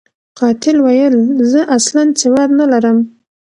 [0.39, 1.15] قاتل ویل،
[1.51, 2.97] زه اصلاً سواد نلرم.